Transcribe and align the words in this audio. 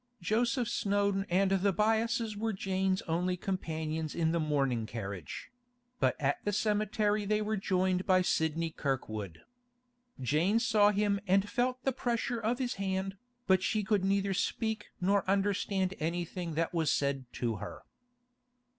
Joseph 0.19 0.67
Snowdon 0.67 1.27
and 1.29 1.51
the 1.51 1.71
Byasses 1.71 2.35
were 2.35 2.53
Jane's 2.53 3.03
only 3.03 3.37
companions 3.37 4.15
in 4.15 4.31
the 4.31 4.39
mourning 4.39 4.87
carriage; 4.87 5.51
but 5.99 6.19
at 6.19 6.43
the 6.43 6.51
cemetery 6.51 7.23
they 7.23 7.39
were 7.39 7.55
joined 7.55 8.07
by 8.07 8.23
Sidney 8.23 8.71
Kirkwood. 8.71 9.43
Jane 10.19 10.57
saw 10.57 10.89
him 10.89 11.19
and 11.27 11.47
felt 11.47 11.83
the 11.83 11.93
pressure 11.93 12.39
of 12.39 12.57
his 12.57 12.77
hand, 12.81 13.15
but 13.45 13.61
she 13.61 13.83
could 13.83 14.03
neither 14.03 14.33
speak 14.33 14.87
nor 14.99 15.23
understand 15.29 15.93
anything 15.99 16.55
that 16.55 16.73
was 16.73 16.91
said 16.91 17.31
to 17.33 17.57
her. 17.57 17.83